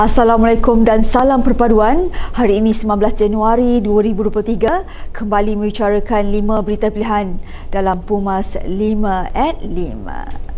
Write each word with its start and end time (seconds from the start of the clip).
Assalamualaikum 0.00 0.80
dan 0.80 1.04
salam 1.04 1.44
perpaduan. 1.44 2.08
Hari 2.32 2.64
ini 2.64 2.72
19 2.72 3.20
Januari 3.20 3.84
2023 3.84 5.12
kembali 5.12 5.60
membicarakan 5.60 6.24
5 6.24 6.64
berita 6.64 6.88
pilihan 6.88 7.36
dalam 7.68 8.00
Pumas 8.08 8.56
5 8.56 9.28
at 9.36 9.60
5. 9.60 10.49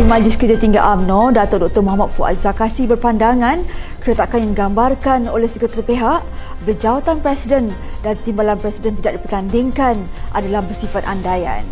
Ahli 0.00 0.08
Majlis 0.08 0.40
Kerja 0.40 0.56
Tinggi 0.56 0.80
AMNO, 0.80 1.36
Datuk 1.36 1.68
Dr. 1.68 1.84
Muhammad 1.84 2.08
Fuad 2.16 2.32
Zakasi 2.32 2.88
berpandangan 2.88 3.60
keretakan 4.00 4.48
yang 4.48 4.52
digambarkan 4.56 5.28
oleh 5.28 5.44
seketul 5.44 5.84
pihak 5.84 6.24
berjawatan 6.64 7.20
Presiden 7.20 7.68
dan 8.00 8.16
timbalan 8.24 8.56
Presiden 8.56 8.96
tidak 8.96 9.20
dipertandingkan 9.20 10.00
adalah 10.32 10.64
bersifat 10.64 11.04
andaian. 11.04 11.68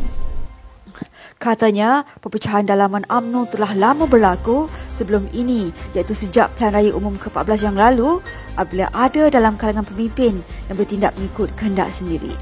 Katanya, 1.41 2.05
perpecahan 2.21 2.69
dalaman 2.69 3.09
AMNO 3.09 3.49
telah 3.49 3.73
lama 3.73 4.05
berlaku 4.05 4.69
sebelum 4.93 5.25
ini 5.33 5.73
iaitu 5.97 6.13
sejak 6.13 6.53
Pilihan 6.53 6.77
Raya 6.77 6.93
Umum 6.93 7.17
ke-14 7.17 7.73
yang 7.73 7.81
lalu 7.81 8.21
apabila 8.61 8.93
ada 8.93 9.33
dalam 9.33 9.57
kalangan 9.57 9.89
pemimpin 9.89 10.45
yang 10.69 10.77
bertindak 10.77 11.17
mengikut 11.17 11.49
kehendak 11.57 11.89
sendiri. 11.89 12.37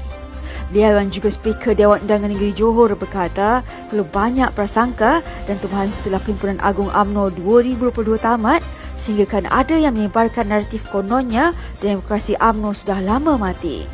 Yang 0.75 1.23
juga 1.23 1.29
Speaker 1.31 1.73
Dewan 1.79 2.03
Undangan 2.03 2.27
Negeri 2.27 2.51
Johor 2.51 2.91
berkata 2.99 3.63
perlu 3.87 4.03
banyak 4.03 4.51
prasangka 4.51 5.23
dan 5.47 5.55
tumahan 5.63 5.87
setelah 5.87 6.19
Pimpinan 6.19 6.59
Agung 6.59 6.91
AMNO 6.91 7.31
2022 7.39 8.19
tamat 8.19 8.59
sehingga 8.99 9.23
kan 9.29 9.47
ada 9.47 9.79
yang 9.79 9.95
menyebarkan 9.95 10.51
naratif 10.51 10.83
kononnya 10.91 11.55
demokrasi 11.79 12.35
AMNO 12.35 12.75
sudah 12.75 12.99
lama 12.99 13.39
mati. 13.39 13.87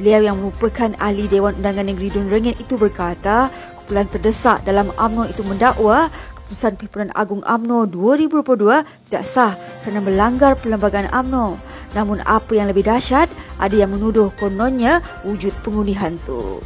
Beliau 0.00 0.32
yang 0.32 0.36
merupakan 0.40 0.90
ahli 0.98 1.30
Dewan 1.30 1.60
Undangan 1.62 1.86
Negeri 1.86 2.08
Dun 2.10 2.26
Rengit 2.26 2.58
itu 2.58 2.74
berkata 2.74 3.52
kumpulan 3.78 4.08
terdesak 4.10 4.66
dalam 4.66 4.90
AMNO 4.98 5.30
itu 5.30 5.46
mendakwa 5.46 6.10
keputusan 6.50 6.74
Pimpinan 6.82 7.14
Agung 7.14 7.46
AMNO 7.46 7.86
2022 7.94 8.82
tidak 9.06 9.22
sah 9.22 9.54
kerana 9.86 10.02
melanggar 10.02 10.58
perlembagaan 10.58 11.06
AMNO. 11.14 11.62
Namun 11.94 12.18
apa 12.26 12.58
yang 12.58 12.66
lebih 12.66 12.90
dahsyat, 12.90 13.30
ada 13.62 13.70
yang 13.70 13.94
menuduh 13.94 14.34
kononnya 14.34 14.98
wujud 15.22 15.54
pengundi 15.62 15.94
hantu. 15.94 16.58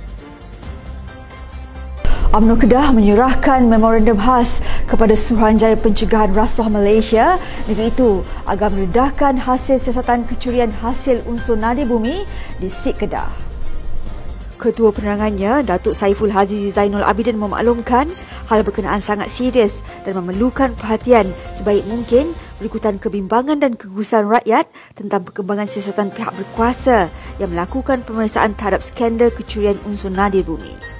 UMNO 2.33 2.57
Kedah 2.57 2.97
menyerahkan 2.97 3.69
memorandum 3.69 4.17
khas 4.17 4.65
kepada 4.89 5.13
Suruhanjaya 5.13 5.77
Pencegahan 5.77 6.33
Rasuah 6.33 6.73
Malaysia 6.73 7.37
negeri 7.69 7.93
itu 7.93 8.25
agar 8.49 8.73
meredahkan 8.73 9.37
hasil 9.37 9.85
siasatan 9.85 10.25
kecurian 10.25 10.73
hasil 10.81 11.21
unsur 11.29 11.61
nadi 11.61 11.85
bumi 11.85 12.25
di 12.57 12.73
SIK 12.73 13.05
Kedah. 13.05 13.54
Ketua 14.65 14.97
penerangannya, 14.97 15.61
Datuk 15.61 15.93
Saiful 15.93 16.33
Haziz 16.33 16.73
Zainul 16.73 17.05
Abidin 17.05 17.37
memaklumkan 17.37 18.09
hal 18.49 18.65
berkenaan 18.65 19.05
sangat 19.05 19.29
serius 19.29 19.85
dan 20.09 20.17
memerlukan 20.17 20.73
perhatian 20.73 21.37
sebaik 21.53 21.85
mungkin 21.85 22.33
berikutan 22.57 22.97
kebimbangan 22.97 23.61
dan 23.61 23.77
kegusaran 23.77 24.33
rakyat 24.33 24.65
tentang 24.97 25.21
perkembangan 25.29 25.69
siasatan 25.69 26.09
pihak 26.09 26.33
berkuasa 26.33 27.13
yang 27.37 27.53
melakukan 27.53 28.09
pemeriksaan 28.09 28.57
terhadap 28.57 28.81
skandal 28.81 29.29
kecurian 29.29 29.77
unsur 29.85 30.09
nadir 30.09 30.41
bumi. 30.41 30.95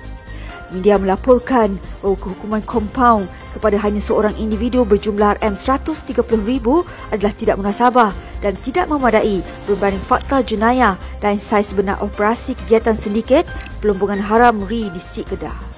Media 0.75 0.99
melaporkan 0.99 1.79
bahawa 2.03 2.17
kehukuman 2.19 2.63
kompaun 2.67 3.31
kepada 3.55 3.79
hanya 3.79 4.03
seorang 4.03 4.35
individu 4.41 4.83
berjumlah 4.83 5.39
RM130,000 5.39 6.67
adalah 7.15 7.35
tidak 7.39 7.57
munasabah 7.63 8.11
dan 8.43 8.59
tidak 8.59 8.91
memadai 8.91 9.45
berbanding 9.71 10.03
fakta 10.03 10.43
jenayah 10.43 10.99
dan 11.23 11.39
saiz 11.39 11.71
sebenar 11.71 12.03
operasi 12.03 12.59
kegiatan 12.59 12.99
sindiket 12.99 13.47
pelumbungan 13.85 14.25
haram 14.25 14.65
RI 14.65 14.89
di 14.89 14.97
Sik 14.97 15.37
Kedah. 15.37 15.77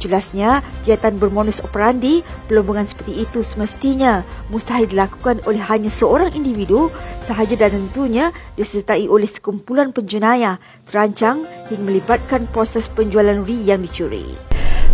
Jelasnya, 0.00 0.64
kegiatan 0.80 1.20
bermodus 1.20 1.60
operandi 1.60 2.24
pelumbungan 2.48 2.88
seperti 2.88 3.20
itu 3.20 3.44
semestinya 3.44 4.24
mustahil 4.48 4.88
dilakukan 4.88 5.44
oleh 5.44 5.60
hanya 5.60 5.92
seorang 5.92 6.32
individu 6.32 6.88
sahaja 7.20 7.58
dan 7.58 7.76
tentunya 7.76 8.32
disertai 8.56 9.10
oleh 9.10 9.28
sekumpulan 9.28 9.92
penjenayah 9.92 10.56
terancang 10.88 11.44
hingga 11.68 11.84
melibatkan 11.84 12.48
proses 12.48 12.88
penjualan 12.88 13.44
ri 13.44 13.58
yang 13.68 13.84
dicuri. 13.84 14.47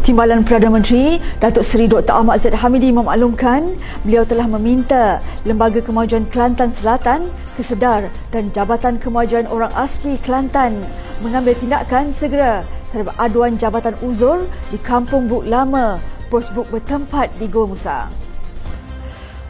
Timbalan 0.04 0.44
Perdana 0.44 0.68
Menteri 0.68 1.16
Datuk 1.40 1.64
Seri 1.64 1.88
Dr. 1.88 2.12
Ahmad 2.12 2.36
Zaid 2.36 2.52
Hamidi 2.60 2.92
memaklumkan 2.92 3.72
beliau 4.04 4.20
telah 4.28 4.44
meminta 4.44 5.24
Lembaga 5.48 5.80
Kemajuan 5.80 6.28
Kelantan 6.28 6.68
Selatan, 6.68 7.32
Kesedar 7.56 8.12
dan 8.28 8.52
Jabatan 8.52 9.00
Kemajuan 9.00 9.48
Orang 9.48 9.72
Asli 9.72 10.20
Kelantan 10.20 10.84
mengambil 11.24 11.56
tindakan 11.56 12.12
segera 12.12 12.68
terhadap 12.92 13.16
aduan 13.16 13.56
Jabatan 13.56 13.96
Uzur 14.04 14.44
di 14.68 14.76
Kampung 14.76 15.24
Buk 15.24 15.48
Lama, 15.48 15.96
Pos 16.28 16.52
Buk 16.52 16.68
bertempat 16.68 17.32
di 17.40 17.48
Gua 17.48 17.64
Musang. 17.64 18.23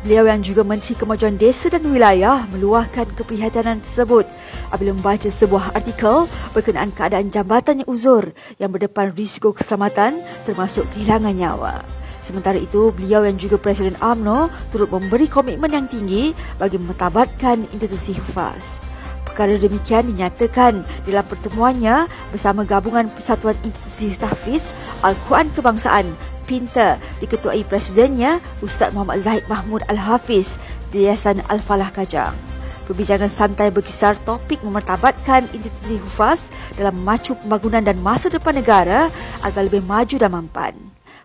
Beliau 0.04 0.28
yang 0.28 0.44
juga 0.44 0.60
Menteri 0.68 0.92
Kemajuan 1.00 1.40
Desa 1.40 1.72
dan 1.72 1.88
Wilayah 1.88 2.44
meluahkan 2.52 3.08
keprihatinan 3.16 3.80
tersebut 3.80 4.28
apabila 4.68 4.92
membaca 4.92 5.32
sebuah 5.32 5.72
artikel 5.72 6.28
berkenaan 6.52 6.92
keadaan 6.92 7.32
jambatan 7.32 7.80
yang 7.80 7.88
uzur 7.88 8.36
yang 8.60 8.68
berdepan 8.68 9.16
risiko 9.16 9.56
keselamatan 9.56 10.20
termasuk 10.44 10.84
kehilangan 10.92 11.32
nyawa. 11.32 11.80
Sementara 12.20 12.60
itu, 12.60 12.92
beliau 12.92 13.24
yang 13.24 13.40
juga 13.40 13.56
Presiden 13.56 13.96
AMNO 13.96 14.52
turut 14.68 14.92
memberi 14.92 15.24
komitmen 15.24 15.72
yang 15.72 15.88
tinggi 15.88 16.36
bagi 16.60 16.76
memetabatkan 16.76 17.64
institusi 17.72 18.12
hufaz. 18.20 18.84
Perkara 19.24 19.56
demikian 19.56 20.12
dinyatakan 20.12 20.84
dalam 21.08 21.24
pertemuannya 21.24 22.12
bersama 22.28 22.68
Gabungan 22.68 23.08
Persatuan 23.08 23.56
Institusi 23.64 24.20
Tahfiz 24.20 24.76
Al-Quran 25.00 25.48
Kebangsaan 25.56 26.12
PINTA 26.44 27.00
diketuai 27.24 27.64
Presidennya 27.64 28.38
Ustaz 28.60 28.92
Muhammad 28.92 29.24
Zahid 29.24 29.48
Mahmud 29.48 29.80
Al-Hafiz 29.88 30.60
di 30.92 31.08
Yayasan 31.08 31.40
Al-Falah 31.48 31.90
Kajang. 31.90 32.36
Perbincangan 32.84 33.32
santai 33.32 33.72
berkisar 33.72 34.20
topik 34.28 34.60
memertabatkan 34.60 35.48
institusi 35.56 35.96
hufaz 35.96 36.52
dalam 36.76 37.00
memacu 37.00 37.32
pembangunan 37.40 37.80
dan 37.80 37.96
masa 38.04 38.28
depan 38.28 38.60
negara 38.60 39.08
agar 39.40 39.62
lebih 39.64 39.80
maju 39.80 40.16
dan 40.20 40.30
mampan. 40.30 40.76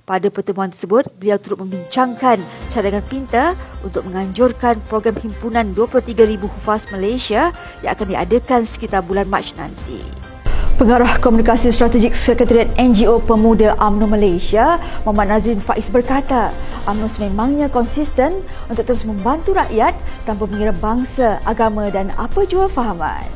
Pada 0.07 0.25
pertemuan 0.33 0.73
tersebut, 0.73 1.05
beliau 1.21 1.37
turut 1.37 1.61
membincangkan 1.61 2.41
cadangan 2.71 3.05
pinta 3.05 3.53
untuk 3.85 4.09
menganjurkan 4.09 4.81
program 4.89 5.13
himpunan 5.21 5.75
23,000 5.77 6.49
hufaz 6.49 6.89
Malaysia 6.89 7.53
yang 7.85 7.93
akan 7.93 8.17
diadakan 8.17 8.65
sekitar 8.65 9.05
bulan 9.05 9.29
Mac 9.29 9.53
nanti. 9.53 10.28
Pengarah 10.79 11.19
Komunikasi 11.19 11.75
Strategik 11.75 12.15
Sekretariat 12.15 12.71
NGO 12.79 13.19
Pemuda 13.19 13.75
UMNO 13.83 14.07
Malaysia, 14.07 14.79
Muhammad 15.03 15.35
Nazrin 15.35 15.59
Faiz 15.59 15.91
berkata, 15.91 16.55
UMNO 16.87 17.11
sememangnya 17.11 17.67
konsisten 17.67 18.39
untuk 18.71 18.87
terus 18.87 19.03
membantu 19.03 19.51
rakyat 19.59 19.91
tanpa 20.23 20.47
mengira 20.47 20.71
bangsa, 20.71 21.43
agama 21.43 21.91
dan 21.91 22.15
apa 22.15 22.47
jua 22.47 22.71
fahaman. 22.71 23.27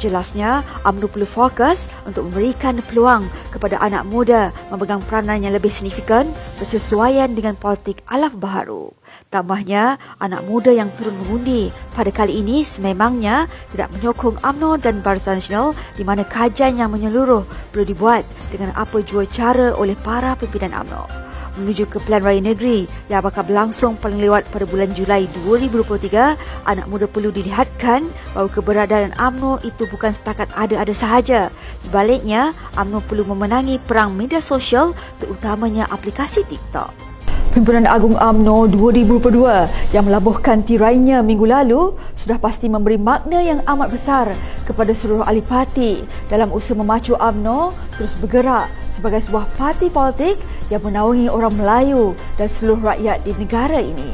Jelasnya, 0.00 0.64
UMNO 0.88 1.12
perlu 1.12 1.28
fokus 1.28 1.92
untuk 2.08 2.32
memberikan 2.32 2.80
peluang 2.80 3.28
kepada 3.52 3.76
anak 3.84 4.08
muda 4.08 4.56
memegang 4.72 5.04
peranan 5.04 5.44
yang 5.44 5.52
lebih 5.52 5.68
signifikan 5.68 6.32
bersesuaian 6.62 7.34
dengan 7.34 7.58
politik 7.58 8.06
alaf 8.06 8.38
baharu. 8.38 8.94
Tambahnya, 9.34 9.98
anak 10.22 10.46
muda 10.46 10.70
yang 10.70 10.94
turun 10.94 11.18
mengundi 11.18 11.74
pada 11.90 12.14
kali 12.14 12.38
ini 12.38 12.62
sememangnya 12.62 13.50
tidak 13.74 13.90
menyokong 13.98 14.38
UMNO 14.38 14.78
dan 14.78 15.02
Barisan 15.02 15.42
Nasional 15.42 15.74
di 15.98 16.06
mana 16.06 16.22
kajian 16.22 16.78
yang 16.78 16.94
menyeluruh 16.94 17.42
perlu 17.74 17.82
dibuat 17.82 18.22
dengan 18.54 18.70
apa 18.78 19.02
jua 19.02 19.26
cara 19.26 19.74
oleh 19.74 19.98
para 19.98 20.38
pimpinan 20.38 20.70
UMNO 20.86 21.21
menuju 21.58 21.88
ke 21.88 22.00
Pilihan 22.02 22.24
Raya 22.24 22.40
Negeri 22.40 22.88
yang 23.12 23.20
bakal 23.24 23.44
berlangsung 23.44 23.98
paling 24.00 24.20
lewat 24.20 24.48
pada 24.48 24.64
bulan 24.64 24.92
Julai 24.96 25.28
2023, 25.44 26.68
anak 26.68 26.86
muda 26.88 27.06
perlu 27.06 27.28
dilihatkan 27.28 28.08
bahawa 28.32 28.48
keberadaan 28.48 29.12
AMNO 29.20 29.62
itu 29.66 29.84
bukan 29.88 30.12
setakat 30.14 30.48
ada-ada 30.56 30.94
sahaja. 30.96 31.52
Sebaliknya, 31.76 32.56
AMNO 32.78 33.04
perlu 33.04 33.28
memenangi 33.28 33.76
perang 33.82 34.16
media 34.16 34.40
sosial 34.40 34.96
terutamanya 35.20 35.88
aplikasi 35.92 36.46
TikTok. 36.48 37.11
Pimpinan 37.52 37.84
Agung 37.84 38.16
AMNO 38.16 38.64
2022 38.72 39.92
yang 39.92 40.08
melabuhkan 40.08 40.64
tirainya 40.64 41.20
minggu 41.20 41.44
lalu 41.44 41.92
sudah 42.16 42.40
pasti 42.40 42.64
memberi 42.64 42.96
makna 42.96 43.44
yang 43.44 43.60
amat 43.68 43.92
besar 43.92 44.32
kepada 44.64 44.96
seluruh 44.96 45.20
ahli 45.20 45.44
parti 45.44 46.00
dalam 46.32 46.48
usaha 46.48 46.72
memacu 46.72 47.12
AMNO 47.12 47.76
terus 48.00 48.16
bergerak 48.16 48.72
sebagai 48.88 49.20
sebuah 49.20 49.52
parti 49.60 49.92
politik 49.92 50.40
yang 50.72 50.80
menaungi 50.80 51.28
orang 51.28 51.52
Melayu 51.52 52.16
dan 52.40 52.48
seluruh 52.48 52.96
rakyat 52.96 53.20
di 53.20 53.36
negara 53.36 53.84
ini. 53.84 54.08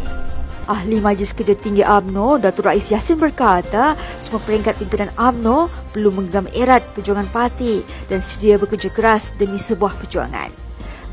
Ahli 0.67 0.99
Majlis 0.99 1.31
Kerja 1.31 1.55
Tinggi 1.55 1.87
AMNO, 1.87 2.43
Datuk 2.43 2.67
Rais 2.67 2.91
Yassin 2.91 3.23
berkata, 3.23 3.95
semua 4.19 4.43
peringkat 4.43 4.83
pimpinan 4.83 5.15
AMNO 5.15 5.71
perlu 5.95 6.11
menggenggam 6.11 6.51
erat 6.59 6.83
perjuangan 6.91 7.31
parti 7.31 7.87
dan 8.11 8.19
sedia 8.19 8.59
bekerja 8.59 8.91
keras 8.91 9.31
demi 9.39 9.63
sebuah 9.63 9.95
perjuangan. 9.95 10.58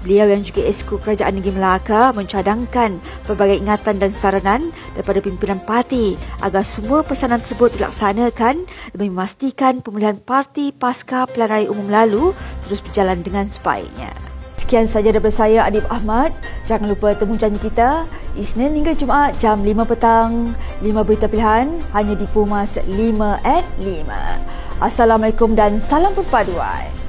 Beliau 0.05 0.29
yang 0.29 0.45
juga 0.45 0.61
Esko 0.61 1.01
Kerajaan 1.01 1.41
Negeri 1.41 1.57
Melaka 1.57 2.13
mencadangkan 2.13 3.01
pelbagai 3.25 3.57
ingatan 3.57 3.97
dan 3.97 4.13
saranan 4.13 4.69
daripada 4.93 5.17
pimpinan 5.17 5.57
parti 5.65 6.13
agar 6.45 6.61
semua 6.61 7.01
pesanan 7.01 7.41
tersebut 7.41 7.73
dilaksanakan 7.73 8.69
demi 8.93 9.09
memastikan 9.09 9.81
pemulihan 9.81 10.21
parti 10.21 10.69
pasca 10.69 11.25
pilihan 11.25 11.49
raya 11.49 11.67
umum 11.73 11.89
lalu 11.89 12.37
terus 12.69 12.85
berjalan 12.85 13.25
dengan 13.25 13.49
sebaiknya. 13.49 14.13
Sekian 14.61 14.85
saja 14.85 15.09
daripada 15.09 15.33
saya 15.33 15.65
Adib 15.65 15.89
Ahmad. 15.89 16.37
Jangan 16.69 16.85
lupa 16.85 17.17
temu 17.17 17.33
janji 17.33 17.57
kita 17.57 18.05
Isnin 18.37 18.77
hingga 18.77 18.93
Jumaat 18.93 19.41
jam 19.41 19.65
5 19.65 19.89
petang. 19.89 20.53
5 20.85 21.01
berita 21.01 21.25
pilihan 21.25 21.81
hanya 21.97 22.13
di 22.13 22.29
Pumas 22.29 22.77
5 22.77 22.85
at 23.41 23.65
5. 23.81 24.85
Assalamualaikum 24.85 25.57
dan 25.57 25.81
salam 25.81 26.13
perpaduan. 26.13 27.04